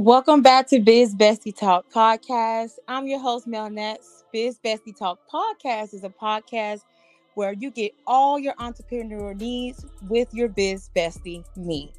Welcome 0.00 0.40
back 0.40 0.66
to 0.68 0.80
Biz 0.80 1.14
Bestie 1.14 1.54
Talk 1.54 1.84
podcast. 1.92 2.78
I'm 2.88 3.06
your 3.06 3.18
host, 3.18 3.46
Melaninx. 3.46 4.24
Biz 4.32 4.58
Bestie 4.64 4.96
Talk 4.96 5.18
podcast 5.30 5.92
is 5.92 6.04
a 6.04 6.08
podcast 6.08 6.84
where 7.34 7.52
you 7.52 7.70
get 7.70 7.92
all 8.06 8.38
your 8.38 8.54
entrepreneurial 8.54 9.38
needs 9.38 9.84
with 10.08 10.32
your 10.32 10.48
biz 10.48 10.88
bestie, 10.96 11.44
me. 11.54 11.92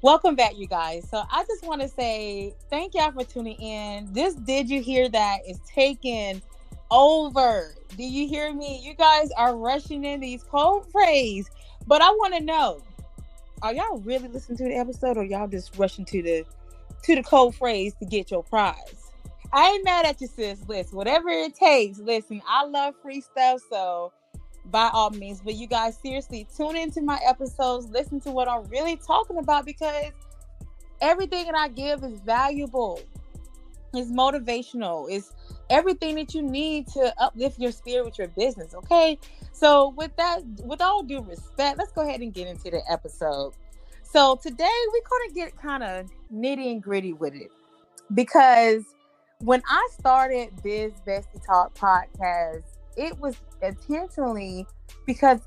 Welcome 0.00 0.34
back, 0.34 0.56
you 0.56 0.66
guys. 0.66 1.06
So 1.10 1.24
I 1.30 1.44
just 1.44 1.66
want 1.66 1.82
to 1.82 1.88
say 1.88 2.54
thank 2.70 2.94
y'all 2.94 3.12
for 3.12 3.22
tuning 3.22 3.60
in. 3.60 4.10
This 4.14 4.32
Did 4.32 4.70
You 4.70 4.80
Hear 4.80 5.10
That 5.10 5.40
is 5.46 5.60
taking 5.66 6.40
over. 6.90 7.74
Do 7.98 8.02
you 8.02 8.26
hear 8.28 8.50
me? 8.54 8.80
You 8.82 8.94
guys 8.94 9.30
are 9.36 9.54
rushing 9.54 10.06
in 10.06 10.20
these 10.20 10.42
code 10.42 10.90
phrase, 10.90 11.50
but 11.86 12.00
I 12.00 12.08
want 12.12 12.32
to 12.32 12.40
know 12.40 12.80
are 13.60 13.74
y'all 13.74 14.00
really 14.00 14.28
listening 14.28 14.56
to 14.56 14.64
the 14.64 14.74
episode 14.74 15.18
or 15.18 15.24
y'all 15.24 15.48
just 15.48 15.76
rushing 15.76 16.06
to 16.06 16.22
the 16.22 16.46
to 17.04 17.14
the 17.14 17.22
code 17.22 17.54
phrase 17.54 17.94
to 18.00 18.06
get 18.06 18.30
your 18.30 18.42
prize. 18.42 19.10
I 19.52 19.70
ain't 19.70 19.84
mad 19.84 20.06
at 20.06 20.20
you, 20.20 20.28
sis. 20.28 20.60
Listen, 20.66 20.96
whatever 20.96 21.28
it 21.28 21.54
takes. 21.54 21.98
Listen, 21.98 22.40
I 22.48 22.64
love 22.64 22.94
free 23.02 23.20
stuff, 23.20 23.60
so 23.68 24.12
by 24.66 24.88
all 24.92 25.10
means. 25.10 25.40
But 25.42 25.54
you 25.54 25.66
guys, 25.66 25.98
seriously, 25.98 26.46
tune 26.56 26.76
into 26.76 27.02
my 27.02 27.18
episodes, 27.26 27.88
listen 27.90 28.20
to 28.20 28.30
what 28.30 28.48
I'm 28.48 28.64
really 28.64 28.96
talking 28.96 29.38
about 29.38 29.66
because 29.66 30.12
everything 31.00 31.46
that 31.46 31.54
I 31.54 31.68
give 31.68 32.02
is 32.02 32.20
valuable. 32.20 33.00
It's 33.94 34.10
motivational. 34.10 35.10
It's 35.10 35.32
everything 35.68 36.14
that 36.14 36.34
you 36.34 36.42
need 36.42 36.86
to 36.88 37.12
uplift 37.18 37.58
your 37.58 37.72
spirit 37.72 38.06
with 38.06 38.18
your 38.18 38.28
business. 38.28 38.74
Okay. 38.74 39.18
So 39.52 39.90
with 39.96 40.16
that, 40.16 40.40
with 40.64 40.80
all 40.80 41.02
due 41.02 41.20
respect, 41.20 41.76
let's 41.76 41.92
go 41.92 42.08
ahead 42.08 42.20
and 42.20 42.32
get 42.32 42.46
into 42.46 42.70
the 42.70 42.80
episode. 42.90 43.52
So 44.12 44.36
today 44.42 44.68
we're 44.92 45.08
gonna 45.08 45.32
get 45.34 45.56
kind 45.56 45.82
of 45.82 46.10
nitty 46.30 46.70
and 46.70 46.82
gritty 46.82 47.14
with 47.14 47.32
it 47.32 47.50
because 48.12 48.84
when 49.40 49.62
I 49.66 49.88
started 49.98 50.50
Biz 50.62 50.92
Bestie 51.06 51.42
Talk 51.46 51.74
podcast, 51.74 52.64
it 52.98 53.18
was 53.20 53.36
intentionally 53.62 54.66
because 55.06 55.40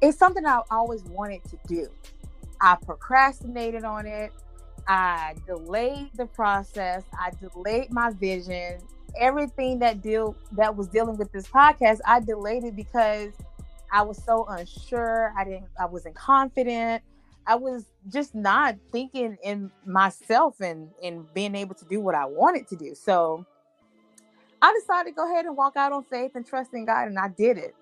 it's 0.00 0.16
something 0.16 0.46
I 0.46 0.60
always 0.70 1.02
wanted 1.02 1.42
to 1.46 1.58
do. 1.66 1.88
I 2.60 2.76
procrastinated 2.76 3.82
on 3.82 4.06
it. 4.06 4.32
I 4.86 5.34
delayed 5.44 6.10
the 6.14 6.26
process. 6.26 7.02
I 7.18 7.32
delayed 7.40 7.92
my 7.92 8.10
vision. 8.10 8.78
Everything 9.18 9.80
that 9.80 10.02
deal 10.02 10.36
that 10.52 10.76
was 10.76 10.86
dealing 10.86 11.16
with 11.16 11.32
this 11.32 11.48
podcast, 11.48 11.98
I 12.06 12.20
delayed 12.20 12.62
it 12.62 12.76
because 12.76 13.32
I 13.90 14.02
was 14.02 14.22
so 14.22 14.46
unsure. 14.48 15.34
I 15.36 15.42
didn't. 15.42 15.66
I 15.80 15.86
wasn't 15.86 16.14
confident. 16.14 17.02
I 17.46 17.56
was 17.56 17.86
just 18.10 18.34
not 18.34 18.76
thinking 18.92 19.36
in 19.42 19.70
myself 19.86 20.60
and 20.60 20.88
and 21.02 21.32
being 21.34 21.54
able 21.54 21.74
to 21.74 21.84
do 21.84 22.00
what 22.00 22.14
I 22.14 22.24
wanted 22.24 22.68
to 22.68 22.76
do. 22.76 22.94
So 22.94 23.44
I 24.62 24.72
decided 24.80 25.10
to 25.10 25.14
go 25.14 25.30
ahead 25.30 25.44
and 25.44 25.56
walk 25.56 25.76
out 25.76 25.92
on 25.92 26.04
faith 26.04 26.32
and 26.34 26.46
trust 26.46 26.72
in 26.72 26.86
God, 26.86 27.08
and 27.08 27.18
I 27.18 27.28
did 27.28 27.58
it. 27.58 27.74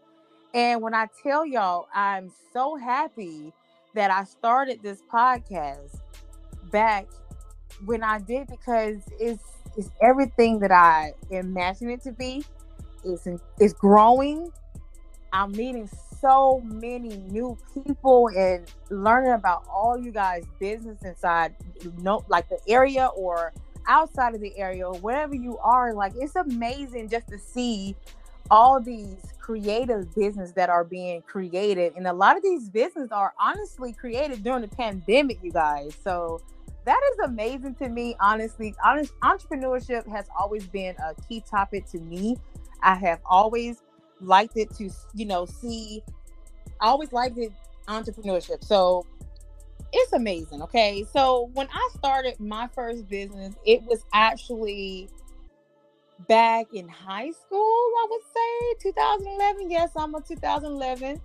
And 0.55 0.83
when 0.83 0.95
I 0.95 1.07
tell 1.23 1.47
y'all, 1.47 1.87
I'm 1.95 2.31
so 2.53 2.77
happy 2.77 3.53
that 3.95 4.11
I 4.11 4.25
started 4.25 4.83
this 4.83 5.03
podcast 5.13 6.01
back 6.71 7.07
when 7.85 8.03
I 8.03 8.19
did 8.19 8.49
because 8.49 8.97
it's 9.21 9.45
it's 9.77 9.91
everything 10.03 10.59
that 10.61 10.73
I 10.73 11.13
imagined 11.31 11.93
it 11.93 12.03
to 12.03 12.13
be. 12.13 12.45
It's 13.05 13.27
it's 13.59 13.73
growing. 13.73 14.51
I'm 15.33 15.53
meeting 15.53 15.89
so 16.23 16.63
many 16.65 17.17
new 17.17 17.59
people 17.75 18.29
and 18.29 18.73
learning 18.91 19.33
about 19.33 19.65
all 19.69 19.99
you 19.99 20.13
guys' 20.13 20.45
business 20.59 21.03
inside, 21.03 21.55
you 21.83 21.93
know, 21.99 22.25
like 22.29 22.49
the 22.49 22.59
area 22.69 23.07
or 23.17 23.53
outside 23.89 24.35
of 24.35 24.41
the 24.41 24.57
area 24.57 24.87
or 24.87 24.95
wherever 25.01 25.35
you 25.35 25.59
are. 25.59 25.93
Like 25.93 26.13
it's 26.17 26.37
amazing 26.37 27.09
just 27.09 27.29
to 27.29 27.39
see 27.39 27.97
all 28.51 28.81
these 28.81 29.17
creative 29.41 30.15
business 30.15 30.53
that 30.53 30.71
are 30.71 30.85
being 30.85 31.23
created, 31.23 31.95
and 31.97 32.07
a 32.07 32.13
lot 32.13 32.37
of 32.37 32.43
these 32.43 32.69
businesses 32.69 33.11
are 33.11 33.35
honestly 33.41 33.93
created 33.93 34.45
during 34.45 34.63
the 34.63 34.69
pandemic, 34.69 35.39
you 35.43 35.53
guys. 35.53 35.97
So 36.05 36.41
that 36.85 37.01
is 37.13 37.19
amazing 37.25 37.75
to 37.77 37.89
me. 37.89 38.17
Honestly, 38.21 38.75
honest 38.85 39.13
entrepreneurship 39.21 40.07
has 40.09 40.27
always 40.39 40.67
been 40.67 40.95
a 40.97 41.15
key 41.29 41.43
topic 41.49 41.87
to 41.91 41.99
me. 41.99 42.37
I 42.81 42.95
have 42.95 43.21
always 43.25 43.83
liked 44.21 44.57
it 44.57 44.73
to 44.77 44.89
you 45.15 45.27
know 45.27 45.45
see 45.47 46.03
i 46.83 46.87
always 46.87 47.13
liked 47.13 47.39
it 47.39 47.53
entrepreneurship 47.89 48.63
so 48.63 49.07
it's 49.93 50.13
amazing 50.13 50.63
okay 50.63 51.05
so 51.13 51.51
when 51.55 51.69
i 51.73 51.89
started 51.97 52.39
my 52.39 52.69
first 52.75 53.09
business 53.09 53.55
it 53.65 53.83
was 53.83 54.05
actually 54.13 55.09
back 56.29 56.67
in 56.73 56.87
high 56.89 57.31
school 57.31 57.59
i 57.61 58.07
would 58.11 58.23
say 58.23 58.91
2011 58.91 59.71
yes 59.71 59.91
i'm 59.97 60.15
a 60.15 60.21
2011 60.21 61.21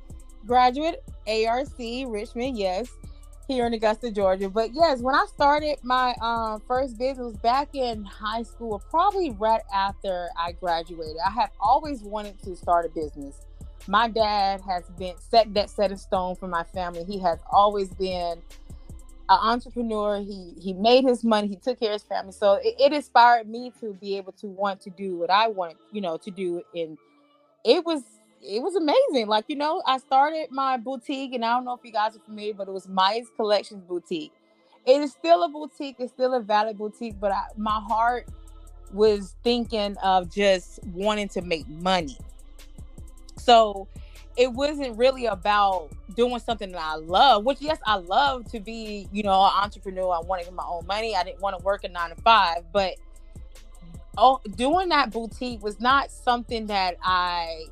graduate 0.45 1.03
ARC 1.27 1.77
richmond 2.07 2.57
yes 2.57 2.89
here 3.47 3.65
in 3.65 3.73
Augusta, 3.73 4.11
Georgia. 4.11 4.49
But 4.49 4.73
yes, 4.73 4.99
when 4.99 5.15
I 5.15 5.25
started 5.33 5.77
my 5.83 6.13
um, 6.21 6.61
first 6.67 6.97
business 6.97 7.35
back 7.37 7.69
in 7.73 8.03
high 8.03 8.43
school, 8.43 8.81
probably 8.89 9.31
right 9.31 9.61
after 9.73 10.27
I 10.37 10.51
graduated, 10.51 11.15
I 11.25 11.31
have 11.31 11.51
always 11.59 12.03
wanted 12.03 12.41
to 12.43 12.55
start 12.55 12.85
a 12.85 12.89
business. 12.89 13.45
My 13.87 14.07
dad 14.09 14.61
has 14.61 14.83
been 14.97 15.15
set 15.17 15.53
that 15.53 15.69
set 15.69 15.91
in 15.91 15.97
stone 15.97 16.35
for 16.35 16.47
my 16.47 16.63
family. 16.63 17.03
He 17.05 17.19
has 17.19 17.39
always 17.51 17.89
been 17.89 18.41
an 19.29 19.39
entrepreneur. 19.41 20.19
He 20.19 20.53
he 20.59 20.73
made 20.73 21.03
his 21.05 21.23
money. 21.23 21.47
He 21.47 21.55
took 21.55 21.79
care 21.79 21.89
of 21.89 22.01
his 22.01 22.03
family. 22.03 22.31
So 22.31 22.53
it, 22.55 22.75
it 22.79 22.93
inspired 22.93 23.47
me 23.47 23.71
to 23.79 23.93
be 23.93 24.17
able 24.17 24.33
to 24.33 24.47
want 24.47 24.81
to 24.81 24.89
do 24.89 25.17
what 25.17 25.29
I 25.29 25.47
want, 25.47 25.77
you 25.91 26.01
know, 26.01 26.17
to 26.17 26.31
do. 26.31 26.61
And 26.75 26.97
it 27.63 27.85
was 27.85 28.03
it 28.41 28.61
was 28.61 28.75
amazing. 28.75 29.27
Like, 29.27 29.45
you 29.47 29.55
know, 29.55 29.81
I 29.85 29.97
started 29.97 30.47
my 30.51 30.77
boutique, 30.77 31.33
and 31.33 31.43
I 31.43 31.53
don't 31.53 31.65
know 31.65 31.73
if 31.73 31.81
you 31.83 31.91
guys 31.91 32.15
are 32.15 32.19
familiar, 32.19 32.53
but 32.53 32.67
it 32.67 32.71
was 32.71 32.87
Maya's 32.87 33.27
Collections 33.35 33.83
Boutique. 33.87 34.31
It 34.85 35.01
is 35.01 35.11
still 35.11 35.43
a 35.43 35.49
boutique, 35.49 35.97
it's 35.99 36.13
still 36.13 36.33
a 36.33 36.39
valid 36.39 36.77
boutique, 36.77 37.19
but 37.19 37.31
I, 37.31 37.43
my 37.57 37.81
heart 37.87 38.27
was 38.93 39.35
thinking 39.43 39.97
of 39.97 40.33
just 40.33 40.79
wanting 40.85 41.27
to 41.29 41.41
make 41.41 41.67
money. 41.67 42.17
So 43.47 43.87
it 44.35 44.51
wasn't 44.51 44.97
really 44.97 45.25
about 45.25 45.89
doing 46.15 46.37
something 46.39 46.69
that 46.73 46.81
I 46.81 46.95
love, 46.95 47.45
which 47.45 47.61
yes, 47.61 47.79
I 47.85 47.95
love 47.95 48.51
to 48.51 48.59
be, 48.59 49.07
you 49.13 49.23
know, 49.23 49.41
an 49.41 49.51
entrepreneur. 49.63 50.13
I 50.13 50.19
want 50.19 50.41
to 50.41 50.47
get 50.47 50.53
my 50.53 50.65
own 50.67 50.85
money. 50.85 51.15
I 51.15 51.23
didn't 51.23 51.41
want 51.41 51.57
to 51.57 51.63
work 51.63 51.85
a 51.85 51.87
nine 51.87 52.09
to 52.09 52.21
five, 52.23 52.65
but 52.73 52.95
oh, 54.17 54.41
doing 54.57 54.89
that 54.89 55.11
boutique 55.11 55.63
was 55.63 55.79
not 55.79 56.11
something 56.11 56.65
that 56.67 56.97
I 57.01 57.67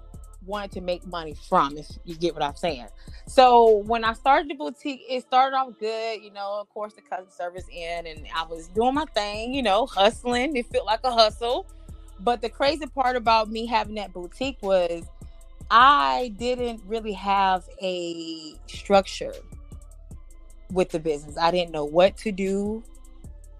wanted 0.45 0.71
to 0.71 0.81
make 0.81 1.05
money 1.05 1.35
from, 1.49 1.77
if 1.77 1.87
you 2.05 2.15
get 2.15 2.33
what 2.33 2.43
I'm 2.43 2.55
saying. 2.55 2.87
So 3.27 3.83
when 3.85 4.05
I 4.05 4.13
started 4.13 4.49
the 4.49 4.53
boutique, 4.53 5.01
it 5.09 5.23
started 5.23 5.57
off 5.57 5.73
good, 5.77 6.23
you 6.23 6.31
know, 6.31 6.61
of 6.61 6.69
course 6.69 6.93
the 6.93 7.01
customer 7.01 7.31
service 7.31 7.65
in 7.69 8.07
and 8.07 8.25
I 8.33 8.45
was 8.45 8.69
doing 8.69 8.93
my 8.93 9.05
thing, 9.05 9.53
you 9.53 9.63
know, 9.63 9.87
hustling. 9.87 10.55
It 10.55 10.67
felt 10.67 10.85
like 10.85 11.01
a 11.03 11.11
hustle. 11.11 11.67
But 12.21 12.41
the 12.41 12.49
crazy 12.49 12.85
part 12.85 13.17
about 13.17 13.51
me 13.51 13.65
having 13.65 13.95
that 13.95 14.13
boutique 14.13 14.57
was 14.61 15.03
I 15.69 16.33
didn't 16.37 16.81
really 16.85 17.13
have 17.13 17.67
a 17.81 18.53
structure 18.67 19.33
with 20.71 20.89
the 20.89 20.99
business. 20.99 21.37
I 21.37 21.51
didn't 21.51 21.71
know 21.71 21.85
what 21.85 22.17
to 22.17 22.31
do. 22.31 22.83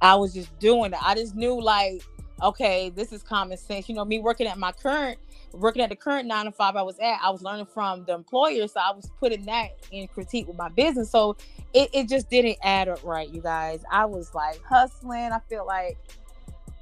I 0.02 0.16
was 0.16 0.34
just 0.34 0.58
doing 0.60 0.94
it. 0.94 1.00
I 1.02 1.16
just 1.16 1.36
knew 1.36 1.60
like, 1.60 2.04
okay, 2.42 2.90
this 2.90 3.12
is 3.12 3.24
common 3.24 3.58
sense. 3.58 3.90
You 3.90 3.96
know, 3.96 4.06
me 4.06 4.20
working 4.20 4.48
at 4.48 4.58
my 4.58 4.72
current 4.72 5.18
working 5.54 5.82
at 5.82 5.90
the 5.90 5.96
current 5.96 6.28
nine 6.28 6.46
to 6.46 6.52
five 6.52 6.76
I 6.76 6.82
was 6.82 7.00
at, 7.00 7.20
I 7.24 7.30
was 7.30 7.42
learning 7.42 7.68
from 7.68 8.04
the 8.06 8.14
employer. 8.14 8.68
So 8.68 8.80
I 8.80 8.92
was 8.92 9.10
putting 9.20 9.46
that 9.46 9.70
in 9.92 10.08
critique 10.08 10.48
with 10.48 10.58
my 10.58 10.70
business. 10.70 11.10
So 11.10 11.38
it, 11.74 11.90
it 11.94 12.10
just 12.10 12.30
didn't 12.30 12.58
add 12.62 12.90
up 12.90 13.04
right, 13.04 13.30
you 13.30 13.42
guys. 13.42 13.84
I 13.92 14.06
was 14.06 14.34
like 14.34 14.62
hustling. 14.64 15.32
I 15.32 15.40
feel 15.50 15.66
like 15.66 15.98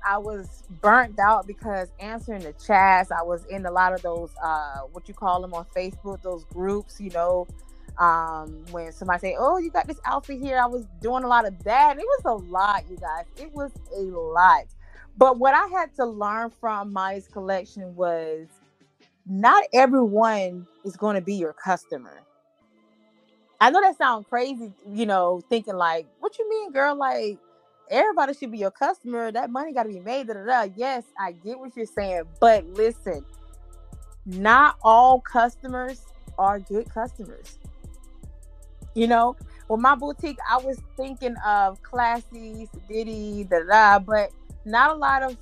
I 0.06 0.18
was 0.18 0.64
burnt 0.82 1.20
out 1.20 1.48
because 1.48 1.90
answering 2.00 2.44
the 2.44 2.54
chats, 2.54 3.12
I 3.12 3.22
was 3.22 3.46
in 3.46 3.66
a 3.66 3.72
lot 3.72 3.94
of 3.94 4.02
those 4.02 4.32
uh 4.44 4.82
what 4.92 5.08
you 5.08 5.14
call 5.14 5.42
them 5.42 5.54
on 5.54 5.66
Facebook, 5.76 6.22
those 6.22 6.46
groups, 6.46 7.00
you 7.00 7.10
know. 7.12 7.48
Um, 8.00 8.66
when 8.72 8.92
somebody 8.92 9.20
say, 9.20 9.36
Oh, 9.38 9.60
you 9.60 9.70
got 9.70 9.88
this 9.88 10.00
outfit 10.06 10.42
here, 10.42 10.58
I 10.58 10.66
was 10.66 10.86
doing 11.00 11.24
a 11.24 11.28
lot 11.28 11.46
of 11.46 11.64
that. 11.64 11.98
It 11.98 12.06
was 12.06 12.22
a 12.26 12.44
lot, 12.50 12.86
you 12.90 12.98
guys. 12.98 13.26
It 13.38 13.54
was 13.54 13.72
a 13.96 14.02
lot. 14.02 14.66
But 15.16 15.38
what 15.38 15.54
I 15.54 15.68
had 15.68 15.94
to 15.98 16.06
learn 16.06 16.50
from 16.60 16.92
Maya's 16.92 17.28
collection 17.28 17.96
was 17.96 18.48
not 19.26 19.64
everyone 19.74 20.68
is 20.84 20.96
going 20.96 21.16
to 21.16 21.22
be 21.22 21.36
your 21.36 21.54
customer. 21.54 22.22
I 23.62 23.70
know 23.70 23.80
that 23.82 23.98
sounds 23.98 24.26
crazy, 24.30 24.74
you 24.92 25.06
know, 25.06 25.42
thinking 25.50 25.76
like, 25.76 26.08
what 26.20 26.38
you 26.38 26.50
mean, 26.50 26.72
girl? 26.72 26.96
Like, 26.96 27.38
everybody 27.90 28.34
should 28.34 28.52
be 28.52 28.58
your 28.58 28.72
customer. 28.72 29.32
That 29.32 29.50
money 29.50 29.74
got 29.74 29.84
to 29.84 29.90
be 29.90 30.00
made. 30.00 30.28
Da, 30.28 30.34
da, 30.34 30.46
da. 30.46 30.74
Yes, 30.76 31.04
I 31.18 31.32
get 31.32 31.60
what 31.60 31.76
you're 31.76 31.86
saying. 31.86 32.24
But 32.40 32.66
listen, 32.66 33.26
not 34.26 34.78
all 34.84 35.20
customers 35.20 36.02
are 36.38 36.60
good 36.60 36.90
customers. 36.90 37.60
You 38.96 39.08
know, 39.08 39.36
with 39.70 39.80
my 39.80 39.96
boutique, 39.96 40.38
I 40.50 40.58
was 40.58 40.78
thinking 40.98 41.36
of 41.46 41.82
classy, 41.82 42.70
diddy, 42.88 43.46
da 43.50 43.64
da, 43.68 44.00
but 44.00 44.32
not 44.66 44.92
a 44.92 44.96
lot 44.96 45.24
of, 45.24 45.38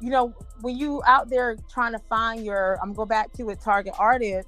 you 0.00 0.10
know, 0.10 0.34
when 0.62 0.76
you 0.76 1.02
out 1.06 1.28
there 1.28 1.56
trying 1.70 1.92
to 1.92 1.98
find 2.08 2.44
your, 2.44 2.78
I'm 2.82 2.92
going 2.92 3.08
back 3.08 3.32
to 3.34 3.50
a 3.50 3.56
target 3.56 3.94
audience. 3.98 4.46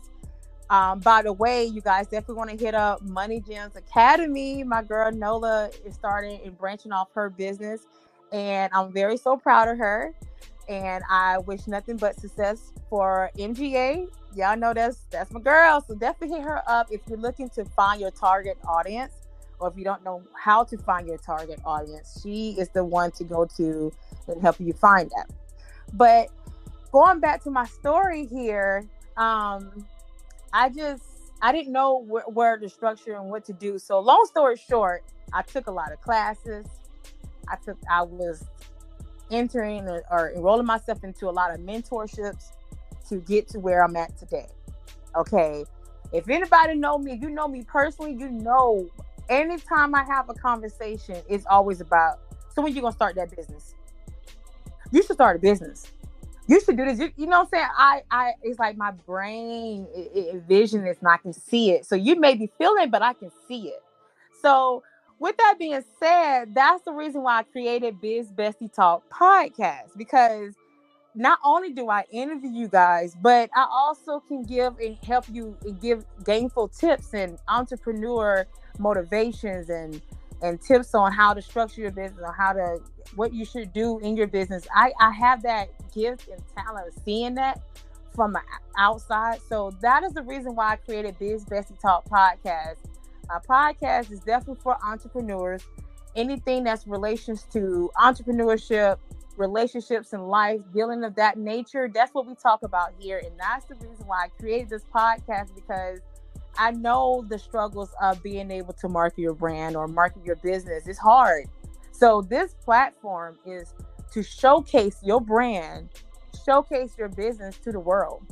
Um, 0.71 1.01
by 1.01 1.23
the 1.23 1.33
way, 1.33 1.65
you 1.65 1.81
guys 1.81 2.07
definitely 2.07 2.37
want 2.37 2.51
to 2.51 2.57
hit 2.57 2.77
up 2.77 3.03
Money 3.03 3.41
Gems 3.41 3.75
Academy. 3.75 4.63
My 4.63 4.85
girl 4.85 5.11
Nola 5.11 5.69
is 5.85 5.95
starting 5.95 6.41
and 6.45 6.57
branching 6.57 6.93
off 6.93 7.09
her 7.15 7.29
business, 7.29 7.81
and 8.33 8.73
I'm 8.73 8.93
very 8.93 9.17
so 9.17 9.37
proud 9.37 9.69
of 9.69 9.79
her. 9.79 10.15
And 10.69 11.03
I 11.11 11.39
wish 11.39 11.67
nothing 11.67 11.97
but 11.97 12.21
success 12.21 12.73
for 12.89 13.33
MGA. 13.37 14.09
Y'all 14.37 14.57
know 14.57 14.73
that's 14.73 14.99
that's 15.11 15.33
my 15.33 15.41
girl, 15.41 15.81
so 15.81 15.97
definitely 15.97 16.37
hit 16.37 16.45
her 16.45 16.63
up 16.69 16.87
if 16.93 17.01
you're 17.09 17.19
looking 17.19 17.49
to 17.51 17.65
find 17.65 18.01
your 18.01 18.13
target 18.13 18.57
audience, 18.65 19.13
or 19.59 19.69
if 19.69 19.77
you 19.77 19.83
don't 19.83 20.05
know 20.05 20.23
how 20.35 20.63
to 20.63 20.79
find 20.79 21.09
your 21.09 21.19
target 21.19 21.59
audience. 21.65 22.21
She 22.23 22.55
is 22.57 22.69
the 22.69 22.85
one 22.85 23.11
to 23.13 23.25
go 23.25 23.45
to 23.57 23.93
and 24.29 24.41
help 24.41 24.61
you 24.61 24.73
find 24.73 25.11
that. 25.17 25.29
But 25.95 26.29
going 26.93 27.19
back 27.19 27.43
to 27.43 27.51
my 27.51 27.67
story 27.67 28.27
here, 28.27 28.87
um, 29.17 29.85
I 30.53 30.69
just 30.69 31.03
I 31.43 31.53
didn't 31.53 31.73
know 31.73 32.05
wh- 32.05 32.35
where 32.35 32.59
the 32.59 32.69
structure 32.69 33.15
and 33.15 33.31
what 33.31 33.45
to 33.47 33.53
do. 33.53 33.79
So 33.79 34.01
long 34.01 34.27
story 34.27 34.57
short, 34.57 35.05
I 35.33 35.43
took 35.43 35.67
a 35.67 35.71
lot 35.71 35.93
of 35.93 36.01
classes. 36.01 36.67
I 37.49 37.57
took 37.65 37.77
I 37.91 38.03
was 38.03 38.45
entering 39.31 39.89
or, 39.89 40.03
or 40.11 40.31
enrolling 40.31 40.67
myself 40.67 41.05
into 41.05 41.29
a 41.29 41.31
lot 41.31 41.55
of 41.55 41.61
mentorships 41.61 42.53
to 43.09 43.17
get 43.17 43.49
to 43.49 43.61
where 43.61 43.85
I'm 43.85 43.97
at 43.97 44.17
today. 44.19 44.49
Okay. 45.17 45.65
If 46.13 46.29
anybody 46.29 46.75
know 46.75 46.99
me, 46.99 47.19
you 47.21 47.31
know 47.31 47.47
me 47.47 47.63
personally, 47.63 48.17
you 48.19 48.29
know 48.31 48.89
anytime 49.29 49.95
I 49.95 50.05
have 50.05 50.29
a 50.29 50.35
conversation, 50.35 51.17
it's 51.29 51.47
always 51.47 51.81
about 51.81 52.19
so 52.55 52.63
when 52.63 52.75
you 52.75 52.83
gonna 52.83 52.93
start 52.93 53.15
that 53.15 53.35
business? 53.35 53.75
You 54.91 55.03
should 55.05 55.15
start 55.15 55.37
a 55.37 55.39
business 55.39 55.87
you 56.51 56.61
should 56.61 56.77
do 56.77 56.85
this. 56.85 56.99
You, 56.99 57.13
you, 57.17 57.27
know 57.27 57.39
what 57.39 57.49
I'm 57.55 57.59
saying? 57.61 57.69
I, 57.79 58.03
I, 58.11 58.33
it's 58.43 58.59
like 58.59 58.77
my 58.77 58.91
brain 58.91 59.87
it, 59.95 60.11
it 60.15 60.43
vision 60.49 60.85
is 60.85 60.97
and 60.99 61.09
I 61.09 61.17
can 61.17 61.33
see 61.33 61.71
it. 61.71 61.87
So 61.87 61.95
you 61.95 62.19
may 62.19 62.35
be 62.35 62.51
feeling, 62.59 62.91
but 62.91 63.03
I 63.03 63.13
can 63.13 63.31
see 63.47 63.69
it. 63.69 63.81
So 64.43 64.83
with 65.21 65.37
that 65.37 65.61
being 65.61 65.81
said, 66.01 66.53
that's 66.53 66.83
the 66.83 66.91
reason 66.91 67.23
why 67.23 67.39
I 67.39 67.43
created 67.45 68.01
Biz 68.01 68.33
Bestie 68.33 68.73
Talk 68.73 69.09
podcast 69.11 69.97
because 69.97 70.55
not 71.15 71.39
only 71.45 71.73
do 71.73 71.89
I 71.89 72.05
interview 72.11 72.51
you 72.51 72.67
guys, 72.67 73.17
but 73.23 73.49
I 73.55 73.69
also 73.71 74.19
can 74.19 74.43
give 74.43 74.77
and 74.81 74.97
help 75.07 75.27
you 75.31 75.57
and 75.63 75.81
give 75.81 76.05
gainful 76.25 76.67
tips 76.69 77.15
and 77.15 77.39
entrepreneur 77.47 78.45
motivations 78.77 79.71
and 79.71 80.03
and 80.43 80.61
tips 80.61 80.95
on 80.95 81.13
how 81.13 81.35
to 81.35 81.43
structure 81.43 81.81
your 81.81 81.91
business 81.91 82.21
or 82.25 82.33
how 82.33 82.53
to 82.53 82.79
what 83.15 83.33
you 83.33 83.45
should 83.45 83.73
do 83.73 83.99
in 84.01 84.17
your 84.17 84.27
business. 84.27 84.67
I, 84.75 84.93
I 85.01 85.11
have 85.11 85.43
that 85.43 85.69
gift 85.93 86.29
and 86.29 86.41
talent 86.57 86.89
of 86.89 87.03
seeing 87.05 87.35
that 87.35 87.61
from 88.15 88.33
the 88.33 88.41
outside. 88.77 89.41
So 89.49 89.73
that 89.83 90.03
is 90.03 90.13
the 90.13 90.23
reason 90.23 90.55
why 90.55 90.73
I 90.73 90.77
created 90.77 91.19
Biz 91.19 91.45
Bestie 91.45 91.81
Talk 91.81 92.09
podcast. 92.09 92.77
My 93.29 93.39
podcast 93.39 94.11
is 94.11 94.21
definitely 94.21 94.61
for 94.63 94.77
entrepreneurs. 94.85 95.63
Anything 96.17 96.65
that's 96.65 96.87
relations 96.87 97.47
to 97.53 97.91
entrepreneurship, 97.97 98.99
relationships 99.37 100.13
in 100.13 100.23
life, 100.27 100.61
dealing 100.75 101.05
of 101.05 101.15
that 101.15 101.39
nature. 101.39 101.91
That's 101.93 102.13
what 102.13 102.27
we 102.27 102.35
talk 102.35 102.63
about 102.63 102.93
here. 102.99 103.23
And 103.25 103.39
that's 103.39 103.67
the 103.67 103.75
reason 103.77 104.07
why 104.07 104.25
I 104.25 104.29
created 104.41 104.69
this 104.69 104.85
podcast 104.95 105.55
because 105.55 106.01
I 106.59 106.73
know 106.73 107.25
the 107.29 107.39
struggles 107.39 107.91
of 108.03 108.23
being 108.23 108.51
able 108.51 108.73
to 108.75 108.89
market 108.89 109.21
your 109.21 109.35
brand 109.35 109.77
or 109.77 109.89
market 109.89 110.25
your 110.25 110.37
business. 110.37 110.87
It's 110.87 110.99
hard. 110.99 111.47
So 111.93 112.23
this 112.23 112.55
platform 112.65 113.39
is 113.47 113.75
to 114.13 114.23
showcase 114.23 114.99
your 115.03 115.21
brand, 115.21 115.91
showcase 116.45 116.95
your 116.99 117.09
business 117.09 117.57
to 117.59 117.73
the 117.73 117.81
world. 117.81 118.23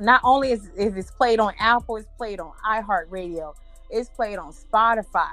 Not 0.00 0.20
only 0.24 0.52
is, 0.52 0.70
is 0.76 0.94
it's 0.94 1.10
played 1.10 1.40
on 1.40 1.54
Apple, 1.58 1.96
it's 1.96 2.08
played 2.18 2.38
on 2.38 2.52
iHeartRadio, 2.68 3.54
it's 3.90 4.10
played 4.10 4.38
on 4.38 4.52
Spotify. 4.52 5.32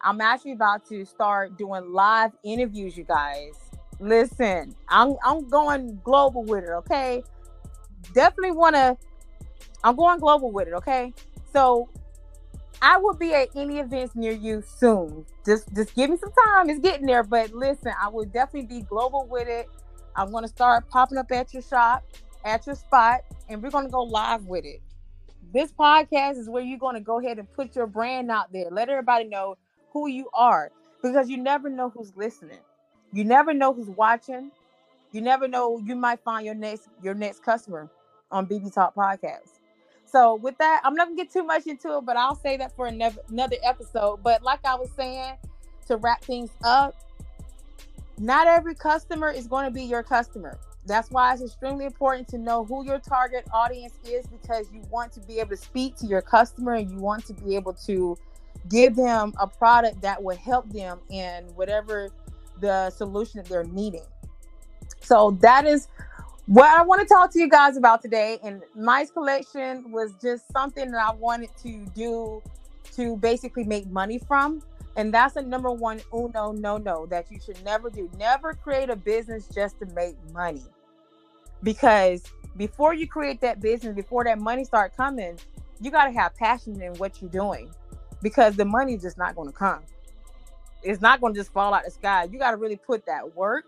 I'm 0.00 0.20
actually 0.20 0.52
about 0.52 0.86
to 0.88 1.04
start 1.04 1.58
doing 1.58 1.92
live 1.92 2.32
interviews, 2.44 2.96
you 2.96 3.04
guys. 3.04 3.54
Listen, 3.98 4.74
I'm 4.88 5.16
I'm 5.24 5.48
going 5.48 5.98
global 6.04 6.44
with 6.44 6.64
it, 6.64 6.70
okay? 6.70 7.22
Definitely 8.12 8.52
want 8.52 8.76
to 8.76 8.96
I'm 9.84 9.96
going 9.96 10.18
global 10.18 10.50
with 10.50 10.68
it, 10.68 10.74
okay? 10.74 11.12
So 11.52 11.88
I 12.82 12.98
will 12.98 13.14
be 13.14 13.32
at 13.34 13.48
any 13.54 13.78
events 13.78 14.14
near 14.14 14.32
you 14.32 14.62
soon. 14.62 15.24
Just 15.44 15.72
just 15.74 15.94
give 15.94 16.10
me 16.10 16.16
some 16.16 16.32
time. 16.44 16.68
It's 16.68 16.80
getting 16.80 17.06
there. 17.06 17.22
But 17.22 17.52
listen, 17.52 17.92
I 18.00 18.08
will 18.08 18.24
definitely 18.24 18.66
be 18.80 18.82
global 18.82 19.26
with 19.26 19.48
it. 19.48 19.68
I'm 20.14 20.30
gonna 20.30 20.48
start 20.48 20.88
popping 20.88 21.18
up 21.18 21.30
at 21.32 21.52
your 21.52 21.62
shop, 21.62 22.04
at 22.44 22.66
your 22.66 22.74
spot, 22.74 23.20
and 23.48 23.62
we're 23.62 23.70
gonna 23.70 23.88
go 23.88 24.02
live 24.02 24.46
with 24.46 24.64
it. 24.64 24.80
This 25.52 25.72
podcast 25.72 26.38
is 26.38 26.48
where 26.48 26.62
you're 26.62 26.78
gonna 26.78 27.00
go 27.00 27.20
ahead 27.20 27.38
and 27.38 27.50
put 27.52 27.74
your 27.74 27.86
brand 27.86 28.30
out 28.30 28.52
there. 28.52 28.68
Let 28.70 28.88
everybody 28.88 29.24
know 29.24 29.56
who 29.92 30.08
you 30.08 30.28
are. 30.34 30.70
Because 31.02 31.30
you 31.30 31.36
never 31.36 31.68
know 31.68 31.90
who's 31.90 32.12
listening. 32.16 32.58
You 33.12 33.24
never 33.24 33.54
know 33.54 33.72
who's 33.72 33.88
watching. 33.88 34.50
You 35.12 35.20
never 35.20 35.46
know 35.48 35.78
you 35.78 35.94
might 35.94 36.20
find 36.24 36.44
your 36.44 36.54
next 36.54 36.88
your 37.02 37.14
next 37.14 37.42
customer 37.42 37.90
on 38.30 38.46
BB 38.46 38.72
Talk 38.72 38.94
Podcast. 38.94 39.60
So 40.04 40.36
with 40.36 40.56
that, 40.58 40.80
I'm 40.84 40.94
not 40.94 41.08
gonna 41.08 41.16
get 41.16 41.32
too 41.32 41.44
much 41.44 41.66
into 41.66 41.98
it, 41.98 42.04
but 42.04 42.16
I'll 42.16 42.36
say 42.36 42.56
that 42.56 42.74
for 42.76 42.86
another 42.86 43.20
another 43.28 43.56
episode. 43.62 44.22
But 44.22 44.42
like 44.42 44.64
I 44.64 44.74
was 44.74 44.90
saying, 44.96 45.36
to 45.86 45.96
wrap 45.96 46.22
things 46.22 46.50
up, 46.64 46.94
not 48.18 48.46
every 48.46 48.74
customer 48.74 49.30
is 49.30 49.46
going 49.46 49.64
to 49.66 49.70
be 49.70 49.82
your 49.82 50.02
customer. 50.02 50.58
That's 50.86 51.10
why 51.10 51.32
it's 51.32 51.42
extremely 51.42 51.84
important 51.84 52.28
to 52.28 52.38
know 52.38 52.64
who 52.64 52.84
your 52.84 52.98
target 52.98 53.46
audience 53.52 53.94
is 54.04 54.26
because 54.26 54.66
you 54.72 54.82
want 54.90 55.12
to 55.12 55.20
be 55.20 55.40
able 55.40 55.50
to 55.50 55.56
speak 55.56 55.96
to 55.96 56.06
your 56.06 56.22
customer 56.22 56.74
and 56.74 56.90
you 56.90 56.98
want 56.98 57.26
to 57.26 57.34
be 57.34 57.56
able 57.56 57.72
to 57.86 58.16
give 58.68 58.94
them 58.94 59.34
a 59.40 59.46
product 59.46 60.00
that 60.02 60.22
will 60.22 60.36
help 60.36 60.68
them 60.72 61.00
in 61.10 61.44
whatever 61.56 62.10
the 62.60 62.90
solution 62.90 63.42
that 63.42 63.48
they're 63.48 63.64
needing. 63.64 64.06
So 65.00 65.32
that 65.40 65.66
is 65.66 65.88
what 66.46 66.70
I 66.70 66.82
want 66.82 67.00
to 67.00 67.06
talk 67.12 67.32
to 67.32 67.40
you 67.40 67.48
guys 67.48 67.76
about 67.76 68.02
today, 68.02 68.38
and 68.42 68.62
my 68.76 69.04
Collection 69.12 69.90
was 69.90 70.12
just 70.22 70.50
something 70.52 70.92
that 70.92 71.04
I 71.04 71.12
wanted 71.12 71.50
to 71.62 71.86
do 71.94 72.42
to 72.94 73.16
basically 73.16 73.64
make 73.64 73.86
money 73.88 74.18
from. 74.18 74.62
And 74.94 75.12
that's 75.12 75.34
the 75.34 75.42
number 75.42 75.70
one 75.70 76.00
uno 76.14 76.52
no 76.52 76.78
no 76.78 77.04
that 77.06 77.30
you 77.30 77.38
should 77.44 77.62
never 77.64 77.90
do. 77.90 78.08
Never 78.16 78.54
create 78.54 78.88
a 78.88 78.96
business 78.96 79.48
just 79.52 79.78
to 79.80 79.86
make 79.86 80.16
money. 80.32 80.64
Because 81.62 82.22
before 82.56 82.94
you 82.94 83.06
create 83.06 83.40
that 83.42 83.60
business, 83.60 83.94
before 83.94 84.24
that 84.24 84.38
money 84.38 84.64
start 84.64 84.96
coming, 84.96 85.38
you 85.80 85.90
got 85.90 86.06
to 86.06 86.12
have 86.12 86.34
passion 86.36 86.80
in 86.80 86.94
what 86.94 87.20
you're 87.20 87.30
doing 87.30 87.70
because 88.22 88.56
the 88.56 88.64
money 88.64 88.94
is 88.94 89.02
just 89.02 89.18
not 89.18 89.34
going 89.34 89.48
to 89.48 89.54
come. 89.54 89.82
It's 90.82 91.02
not 91.02 91.20
going 91.20 91.34
to 91.34 91.40
just 91.40 91.52
fall 91.52 91.74
out 91.74 91.80
of 91.80 91.86
the 91.86 91.90
sky. 91.90 92.28
You 92.30 92.38
got 92.38 92.52
to 92.52 92.56
really 92.56 92.76
put 92.76 93.04
that 93.06 93.36
work. 93.36 93.64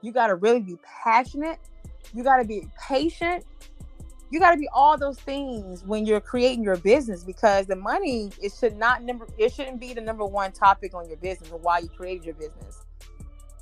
You 0.00 0.10
got 0.10 0.28
to 0.28 0.34
really 0.34 0.60
be 0.60 0.76
passionate 1.04 1.58
you 2.14 2.22
got 2.22 2.38
to 2.38 2.44
be 2.44 2.66
patient. 2.88 3.44
You 4.30 4.40
got 4.40 4.52
to 4.52 4.56
be 4.56 4.68
all 4.74 4.98
those 4.98 5.18
things 5.18 5.84
when 5.84 6.04
you're 6.04 6.20
creating 6.20 6.64
your 6.64 6.76
business 6.76 7.22
because 7.22 7.66
the 7.66 7.76
money 7.76 8.32
it 8.42 8.52
should 8.58 8.76
not 8.76 9.02
number 9.04 9.26
it 9.38 9.52
shouldn't 9.52 9.80
be 9.80 9.94
the 9.94 10.00
number 10.00 10.24
one 10.24 10.50
topic 10.52 10.94
on 10.94 11.08
your 11.08 11.16
business 11.18 11.50
or 11.50 11.58
why 11.58 11.78
you 11.78 11.88
created 11.88 12.24
your 12.24 12.34
business. 12.34 12.84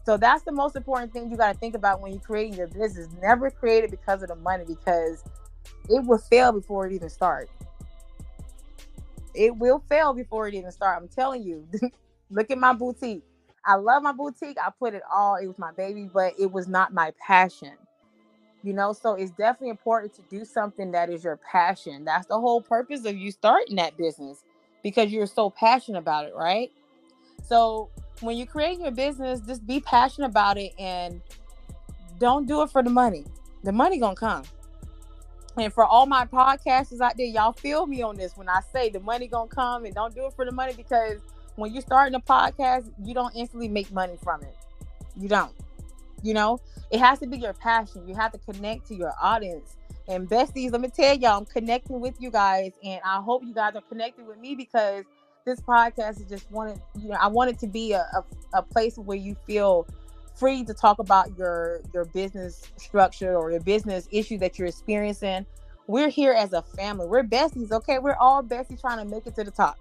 So 0.07 0.17
that's 0.17 0.43
the 0.45 0.53
most 0.53 0.77
important 0.77 1.13
thing 1.13 1.31
you 1.31 1.37
got 1.37 1.53
to 1.53 1.59
think 1.59 1.75
about 1.75 2.01
when 2.01 2.13
you're 2.13 2.21
creating 2.21 2.55
your 2.55 2.69
business. 2.69 3.09
Never 3.23 3.51
create 3.51 3.85
it 3.85 3.91
because 3.91 4.23
of 4.23 4.29
the 4.29 4.37
money 4.37 4.65
because 4.67 5.23
it 5.89 6.05
will 6.05 6.19
fail 6.19 6.53
before 6.53 6.87
it 6.87 6.93
even 6.95 7.11
starts 7.11 7.53
it 9.35 9.57
will 9.57 9.83
fail 9.89 10.13
before 10.13 10.49
it 10.49 10.55
even 10.55 10.71
starts 10.71 11.03
i'm 11.03 11.09
telling 11.09 11.43
you. 11.43 11.67
Look 12.31 12.51
at 12.51 12.59
my 12.59 12.73
boutique. 12.73 13.23
I 13.65 13.77
love 13.77 14.03
my 14.03 14.13
boutique. 14.13 14.57
I 14.59 14.71
put 14.79 14.95
it 14.95 15.03
all 15.13 15.37
it 15.37 15.47
was 15.47 15.59
my 15.59 15.73
baby 15.73 16.09
but 16.13 16.35
it 16.39 16.51
was 16.51 16.69
not 16.69 16.93
my 16.93 17.13
passion 17.25 17.73
you 18.65 18.73
know 18.73 18.95
so 18.95 19.13
it's 19.13 19.31
definitely 19.33 19.69
important 19.69 20.15
to 20.15 20.23
do 20.31 20.45
something 20.45 20.91
that 20.93 21.11
is 21.11 21.23
your 21.23 21.37
passion. 21.37 22.05
That's 22.05 22.27
the 22.27 22.41
whole 22.41 22.63
purpose 22.63 23.05
of 23.05 23.17
you 23.17 23.31
starting 23.31 23.77
that 23.77 23.97
business 23.99 24.43
because 24.83 25.13
you're 25.13 25.27
so 25.27 25.51
passionate 25.51 25.99
about 25.99 26.25
it 26.25 26.35
right? 26.35 26.73
So 27.47 27.91
when 28.21 28.39
you 28.39 28.47
create 28.47 28.81
your 28.81 28.91
business 28.91 29.41
just 29.41 29.67
be 29.67 29.81
passionate 29.81 30.29
about 30.29 30.57
it 30.57 30.73
and 30.79 31.21
don't 32.19 32.49
do 32.49 32.63
it 32.63 32.71
for 32.71 32.83
the 32.83 32.91
money. 32.91 33.27
The 33.65 33.73
money 33.73 33.99
gonna 33.99 34.17
come. 34.17 34.45
And 35.59 35.73
for 35.73 35.85
all 35.85 36.07
my 36.07 36.25
podcasters 36.25 37.03
out 37.03 37.19
there 37.19 37.27
y'all 37.27 37.53
feel 37.53 37.87
me 37.87 38.01
on 38.01 38.17
this 38.17 38.35
when 38.35 38.49
i 38.49 38.61
say 38.73 38.89
the 38.89 39.01
money 39.01 39.27
gonna 39.29 39.47
come 39.47 39.85
and 39.85 39.95
don't 39.95 40.15
do 40.15 40.25
it 40.27 40.33
for 40.33 40.47
the 40.47 40.53
money 40.53 40.73
because 40.75 41.19
when 41.57 41.73
you're 41.73 41.83
starting 41.83 42.15
a 42.15 42.21
podcast 42.21 42.91
you 43.05 43.13
don't 43.13 43.37
instantly 43.37 43.69
make 43.69 43.93
money 43.93 44.17
from 44.23 44.43
it. 44.43 44.57
You 45.17 45.29
don't 45.29 45.53
you 46.25 46.35
know, 46.35 46.59
it 46.91 46.99
has 46.99 47.19
to 47.21 47.27
be 47.27 47.39
your 47.39 47.53
passion. 47.53 48.09
You 48.09 48.15
have 48.15 48.33
to 48.33 48.39
connect 48.39 48.87
to 48.89 48.95
your 48.95 49.13
audience. 49.23 49.77
And 50.09 50.29
besties, 50.29 50.73
let 50.73 50.81
me 50.81 50.89
tell 50.89 51.17
y'all, 51.17 51.39
I'm 51.39 51.45
connecting 51.47 52.01
with 52.01 52.15
you 52.21 52.31
guys, 52.31 52.73
and 52.83 53.01
I 53.05 53.21
hope 53.21 53.43
you 53.45 53.55
guys 53.55 53.75
are 53.75 53.83
connected 53.83 54.27
with 54.27 54.39
me 54.39 54.55
because 54.55 55.05
this 55.47 55.61
podcast 55.61 56.21
is 56.21 56.27
just 56.29 56.51
wanted, 56.51 56.81
you 57.01 57.11
know, 57.11 57.17
I 57.21 57.29
want 57.29 57.51
it 57.51 57.59
to 57.61 57.67
be 57.67 57.93
a, 57.93 58.01
a, 58.01 58.25
a 58.59 58.63
place 58.63 58.97
where 58.97 59.17
you 59.17 59.37
feel 59.47 59.87
free 60.35 60.65
to 60.65 60.75
talk 60.75 60.99
about 60.99 61.37
your 61.39 61.81
your 61.93 62.07
business 62.07 62.63
structure 62.77 63.37
or 63.37 63.51
your 63.51 63.61
business 63.61 64.09
issue 64.11 64.39
that 64.39 64.59
you're 64.59 64.69
experiencing. 64.69 65.47
We're 65.87 66.09
here 66.09 66.33
as 66.33 66.55
a 66.55 66.63
family. 66.63 67.07
We're 67.07 67.23
besties, 67.23 67.71
okay? 67.71 67.99
We're 67.99 68.17
all 68.17 68.43
besties 68.43 68.81
trying 68.81 68.99
to 68.99 69.05
make 69.05 69.27
it 69.27 69.35
to 69.37 69.45
the 69.45 69.51
top. 69.51 69.79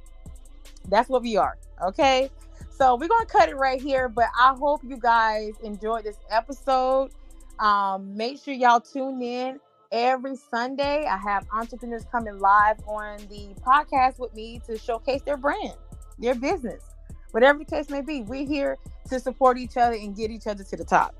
That's 0.89 1.09
what 1.09 1.21
we 1.21 1.37
are, 1.37 1.57
okay? 1.81 2.29
So 2.75 2.95
we're 2.95 3.07
gonna 3.07 3.27
cut 3.27 3.49
it 3.49 3.55
right 3.55 3.79
here, 3.79 4.09
but 4.09 4.25
I 4.37 4.55
hope 4.57 4.81
you 4.83 4.97
guys 4.97 5.53
enjoyed 5.61 6.05
this 6.05 6.17
episode. 6.31 7.11
Um, 7.59 8.17
make 8.17 8.43
sure 8.43 8.55
y'all 8.55 8.81
tune 8.81 9.21
in 9.21 9.59
every 9.91 10.35
Sunday. 10.35 11.05
I 11.05 11.17
have 11.17 11.45
entrepreneurs 11.53 12.03
coming 12.11 12.39
live 12.39 12.77
on 12.87 13.17
the 13.29 13.53
podcast 13.61 14.17
with 14.17 14.33
me 14.33 14.59
to 14.65 14.75
showcase 14.79 15.21
their 15.21 15.37
brand, 15.37 15.75
their 16.17 16.33
business, 16.33 16.81
whatever 17.29 17.59
the 17.59 17.65
case 17.65 17.91
may 17.91 18.01
be. 18.01 18.23
We're 18.23 18.47
here 18.47 18.79
to 19.09 19.19
support 19.19 19.59
each 19.59 19.77
other 19.77 19.95
and 19.95 20.15
get 20.15 20.31
each 20.31 20.47
other 20.47 20.63
to 20.63 20.75
the 20.75 20.83
top. 20.83 21.13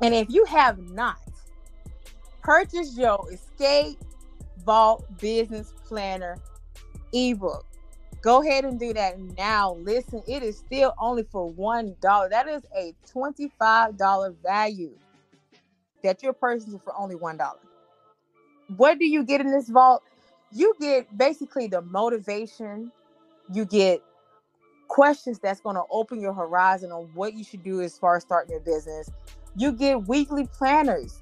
And 0.00 0.14
if 0.14 0.30
you 0.30 0.46
have 0.46 0.78
not 0.78 1.18
purchased 2.42 2.96
your 2.96 3.30
Escape 3.30 3.98
Vault 4.64 5.04
Business 5.20 5.74
Planner 5.86 6.38
ebook, 7.12 7.66
go 8.24 8.42
ahead 8.42 8.64
and 8.64 8.80
do 8.80 8.94
that 8.94 9.20
now. 9.20 9.74
Listen, 9.74 10.22
it 10.26 10.42
is 10.42 10.58
still 10.58 10.94
only 10.98 11.24
for 11.24 11.52
$1. 11.52 12.30
That 12.30 12.48
is 12.48 12.64
a 12.76 12.94
$25 13.14 14.36
value 14.42 14.92
that 16.02 16.22
you're 16.22 16.32
purchasing 16.32 16.80
for 16.80 16.98
only 16.98 17.16
$1 17.16 17.54
what 18.76 18.98
do 18.98 19.06
you 19.06 19.24
get 19.24 19.40
in 19.40 19.50
this 19.50 19.68
vault? 19.68 20.02
You 20.52 20.74
get 20.80 21.16
basically 21.16 21.66
the 21.66 21.82
motivation, 21.82 22.92
you 23.52 23.64
get 23.64 24.02
questions 24.88 25.38
that's 25.38 25.60
going 25.60 25.76
to 25.76 25.84
open 25.90 26.20
your 26.20 26.32
horizon 26.32 26.92
on 26.92 27.10
what 27.14 27.34
you 27.34 27.44
should 27.44 27.64
do 27.64 27.80
as 27.80 27.98
far 27.98 28.16
as 28.16 28.22
starting 28.22 28.52
your 28.52 28.60
business. 28.60 29.10
You 29.56 29.72
get 29.72 30.06
weekly 30.06 30.48
planners, 30.56 31.20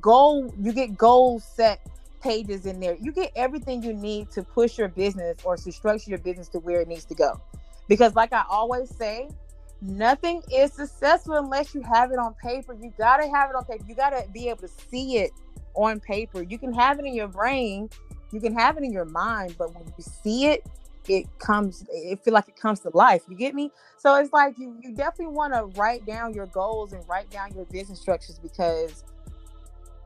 goal, 0.00 0.52
you 0.58 0.72
get 0.72 0.96
goals 0.96 1.44
set 1.44 1.80
pages 2.22 2.66
in 2.66 2.80
there. 2.80 2.96
You 3.00 3.12
get 3.12 3.32
everything 3.36 3.82
you 3.82 3.92
need 3.92 4.30
to 4.32 4.42
push 4.42 4.78
your 4.78 4.88
business 4.88 5.38
or 5.44 5.56
to 5.56 5.72
structure 5.72 6.10
your 6.10 6.18
business 6.18 6.48
to 6.48 6.58
where 6.58 6.80
it 6.80 6.88
needs 6.88 7.04
to 7.06 7.14
go. 7.14 7.40
Because, 7.88 8.14
like 8.14 8.32
I 8.32 8.44
always 8.48 8.94
say, 8.94 9.28
nothing 9.80 10.42
is 10.52 10.72
successful 10.72 11.34
unless 11.34 11.74
you 11.74 11.82
have 11.82 12.12
it 12.12 12.18
on 12.18 12.34
paper. 12.34 12.74
You 12.74 12.92
got 12.96 13.18
to 13.18 13.28
have 13.28 13.50
it 13.50 13.56
on 13.56 13.64
paper. 13.64 13.84
You 13.86 13.94
got 13.94 14.10
to 14.10 14.24
be 14.32 14.48
able 14.48 14.60
to 14.60 14.68
see 14.68 15.18
it 15.18 15.32
on 15.74 16.00
paper. 16.00 16.42
You 16.42 16.58
can 16.58 16.72
have 16.72 16.98
it 16.98 17.04
in 17.04 17.14
your 17.14 17.28
brain, 17.28 17.90
you 18.30 18.40
can 18.40 18.54
have 18.54 18.76
it 18.76 18.84
in 18.84 18.92
your 18.92 19.04
mind, 19.04 19.56
but 19.58 19.74
when 19.74 19.84
you 19.86 20.04
see 20.04 20.46
it, 20.46 20.66
it 21.08 21.26
comes 21.38 21.84
it 21.90 22.22
feel 22.22 22.32
like 22.32 22.48
it 22.48 22.56
comes 22.56 22.80
to 22.80 22.90
life. 22.94 23.22
You 23.28 23.36
get 23.36 23.54
me? 23.54 23.70
So 23.98 24.14
it's 24.16 24.32
like 24.32 24.56
you 24.58 24.76
you 24.80 24.94
definitely 24.94 25.34
want 25.34 25.52
to 25.54 25.64
write 25.78 26.06
down 26.06 26.32
your 26.32 26.46
goals 26.46 26.92
and 26.92 27.06
write 27.08 27.30
down 27.30 27.52
your 27.54 27.64
business 27.66 28.00
structures 28.00 28.38
because 28.38 29.04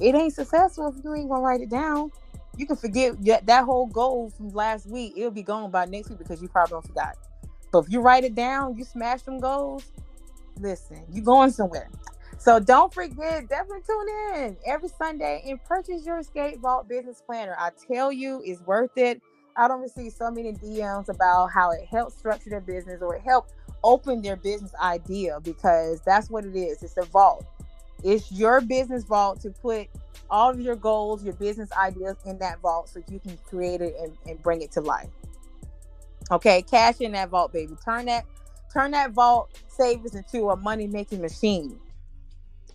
it 0.00 0.15
ain't 0.15 0.35
successful 0.35 0.88
if 0.88 1.05
you 1.05 1.15
ain't 1.15 1.29
gonna 1.29 1.43
write 1.43 1.61
it 1.61 1.71
down. 1.71 2.11
You 2.57 2.67
can 2.67 2.76
forget 2.76 3.17
that, 3.47 3.65
whole 3.65 3.87
goal 3.87 4.31
from 4.31 4.50
last 4.50 4.87
week. 4.87 5.15
It'll 5.17 5.31
be 5.31 5.43
gone 5.43 5.71
by 5.71 5.85
next 5.85 6.09
week 6.09 6.19
because 6.19 6.41
you 6.41 6.49
probably 6.49 6.73
don't 6.73 6.87
forgot. 6.87 7.17
But 7.71 7.85
if 7.85 7.91
you 7.91 8.00
write 8.00 8.25
it 8.25 8.35
down, 8.35 8.76
you 8.76 8.85
smash 8.85 9.23
them 9.23 9.38
goals. 9.41 9.85
Listen, 10.59 11.03
you 11.12 11.21
going 11.23 11.50
somewhere. 11.50 11.91
So 12.38 12.59
don't 12.61 12.93
forget, 12.93 13.49
definitely 13.49 13.83
tune 13.87 14.07
in 14.35 14.57
every 14.67 14.88
Sunday 14.88 15.43
and 15.47 15.62
purchase 15.65 16.05
your 16.07 16.19
Escape 16.19 16.61
Vault 16.61 16.88
Business 16.88 17.23
Planner. 17.26 17.57
I 17.59 17.71
tell 17.91 18.12
you, 18.12 18.43
it's 18.45 18.61
worth 18.62 18.97
it. 18.97 19.21
I 19.57 19.69
don't 19.69 19.81
receive 19.81 20.12
so 20.12 20.31
many 20.31 20.53
DMs 20.53 21.09
about 21.09 21.49
how 21.49 21.71
it 21.73 21.87
helps 21.87 22.17
structure 22.17 22.50
their 22.50 22.61
business 22.61 23.00
or 23.03 23.17
it 23.17 23.23
helps 23.23 23.53
open 23.83 24.21
their 24.23 24.37
business 24.37 24.73
idea 24.81 25.41
because 25.43 26.00
that's 26.03 26.31
what 26.31 26.45
it 26.45 26.57
is. 26.57 26.83
It's 26.83 26.97
a 26.99 27.05
vault. 27.05 27.47
It's 28.07 28.31
your 28.31 28.61
business 28.61 29.03
vault 29.03 29.41
to 29.41 29.51
put 29.51 29.89
all 30.31 30.51
of 30.51 30.61
your 30.61 30.77
goals, 30.77 31.25
your 31.25 31.35
business 31.35 31.73
ideas 31.73 32.17
in 32.25 32.39
that 32.39 32.61
vault 32.61 32.89
so 32.89 33.03
you 33.11 33.19
can 33.19 33.37
create 33.39 33.81
it 33.81 33.97
and, 34.01 34.17
and 34.27 34.41
bring 34.43 34.63
it 34.63 34.71
to 34.73 34.81
life. 34.81 35.09
Okay, 36.31 36.63
cash 36.63 37.01
in 37.01 37.13
that 37.13 37.31
vault, 37.31 37.53
baby. 37.53 37.75
Turn 37.85 38.07
that 38.07 38.25
turn 38.73 38.93
that 38.93 39.11
vault 39.11 39.61
savings 39.67 40.15
into 40.15 40.51
a 40.51 40.57
money 40.57 40.87
making 40.87 41.21
machine. 41.21 41.81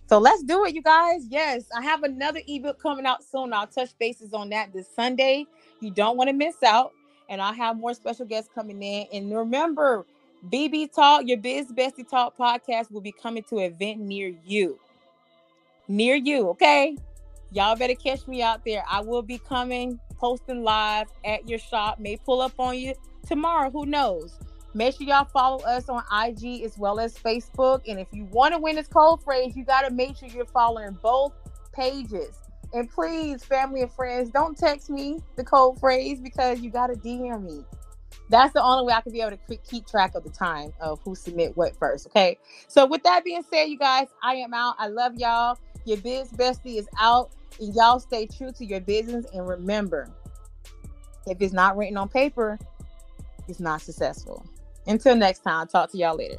So 0.06 0.18
let's 0.18 0.42
do 0.42 0.66
it, 0.66 0.74
you 0.74 0.82
guys. 0.82 1.24
Yes, 1.30 1.64
I 1.74 1.80
have 1.80 2.02
another 2.02 2.40
ebook 2.46 2.78
coming 2.78 3.06
out 3.06 3.24
soon. 3.24 3.54
I'll 3.54 3.66
touch 3.66 3.96
bases 3.98 4.34
on 4.34 4.50
that 4.50 4.70
this 4.74 4.86
Sunday. 4.94 5.46
You 5.80 5.90
don't 5.90 6.18
want 6.18 6.28
to 6.28 6.34
miss 6.34 6.62
out. 6.62 6.92
And 7.30 7.40
I'll 7.40 7.54
have 7.54 7.78
more 7.78 7.94
special 7.94 8.26
guests 8.26 8.50
coming 8.54 8.82
in. 8.82 9.06
And 9.14 9.34
remember, 9.34 10.04
BB 10.50 10.92
Talk, 10.92 11.22
your 11.24 11.38
Biz 11.38 11.72
Bestie 11.72 12.06
Talk 12.06 12.36
podcast 12.36 12.90
will 12.90 13.00
be 13.00 13.12
coming 13.12 13.42
to 13.44 13.58
an 13.58 13.72
event 13.72 14.00
near 14.00 14.34
you. 14.44 14.78
Near 15.88 16.16
you, 16.16 16.48
okay? 16.50 16.96
Y'all 17.50 17.76
better 17.76 17.94
catch 17.94 18.26
me 18.26 18.42
out 18.42 18.64
there. 18.64 18.82
I 18.90 19.00
will 19.00 19.22
be 19.22 19.38
coming, 19.38 19.98
posting 20.16 20.62
live 20.62 21.08
at 21.24 21.48
your 21.48 21.58
shop. 21.58 22.00
May 22.00 22.16
pull 22.16 22.40
up 22.40 22.52
on 22.58 22.78
you 22.78 22.94
tomorrow. 23.26 23.70
Who 23.70 23.86
knows? 23.86 24.38
Make 24.74 24.96
sure 24.96 25.06
y'all 25.06 25.26
follow 25.26 25.62
us 25.64 25.88
on 25.88 26.02
IG 26.26 26.62
as 26.62 26.78
well 26.78 26.98
as 26.98 27.14
Facebook. 27.14 27.82
And 27.86 28.00
if 28.00 28.08
you 28.12 28.24
want 28.26 28.54
to 28.54 28.58
win 28.58 28.76
this 28.76 28.88
code 28.88 29.22
phrase, 29.22 29.54
you 29.54 29.64
got 29.64 29.82
to 29.82 29.92
make 29.92 30.16
sure 30.16 30.28
you're 30.28 30.46
following 30.46 30.96
both 31.02 31.32
pages. 31.74 32.38
And 32.72 32.88
please, 32.88 33.44
family 33.44 33.82
and 33.82 33.92
friends, 33.92 34.30
don't 34.30 34.56
text 34.56 34.88
me 34.88 35.18
the 35.36 35.44
code 35.44 35.78
phrase 35.78 36.20
because 36.20 36.60
you 36.60 36.70
got 36.70 36.86
to 36.86 36.94
DM 36.94 37.44
me. 37.44 37.64
That's 38.30 38.54
the 38.54 38.62
only 38.62 38.86
way 38.86 38.94
I 38.94 39.02
can 39.02 39.12
be 39.12 39.20
able 39.20 39.36
to 39.36 39.56
keep 39.58 39.86
track 39.86 40.14
of 40.14 40.24
the 40.24 40.30
time 40.30 40.72
of 40.80 41.00
who 41.04 41.14
submit 41.14 41.54
what 41.54 41.76
first. 41.76 42.06
Okay. 42.06 42.38
So, 42.66 42.86
with 42.86 43.02
that 43.02 43.24
being 43.24 43.42
said, 43.50 43.64
you 43.64 43.78
guys, 43.78 44.08
I 44.22 44.36
am 44.36 44.54
out. 44.54 44.76
I 44.78 44.88
love 44.88 45.16
y'all. 45.16 45.58
Your 45.84 45.98
biz 45.98 46.30
bestie 46.32 46.78
is 46.78 46.88
out. 46.98 47.32
And 47.60 47.74
y'all 47.74 48.00
stay 48.00 48.26
true 48.26 48.50
to 48.52 48.64
your 48.64 48.80
business. 48.80 49.26
And 49.34 49.46
remember, 49.46 50.08
if 51.26 51.40
it's 51.40 51.52
not 51.52 51.76
written 51.76 51.96
on 51.96 52.08
paper, 52.08 52.58
it's 53.48 53.60
not 53.60 53.82
successful. 53.82 54.44
Until 54.86 55.14
next 55.16 55.40
time, 55.40 55.68
talk 55.68 55.90
to 55.92 55.98
y'all 55.98 56.16
later. 56.16 56.38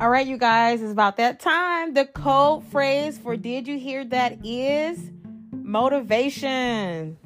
All 0.00 0.08
right, 0.08 0.26
you 0.26 0.38
guys, 0.38 0.80
it's 0.80 0.92
about 0.92 1.18
that 1.18 1.40
time. 1.40 1.92
The 1.92 2.06
code 2.06 2.64
phrase 2.68 3.18
for 3.18 3.36
Did 3.36 3.68
You 3.68 3.78
Hear 3.78 4.02
That 4.06 4.38
is 4.44 5.10
motivation. 5.52 7.18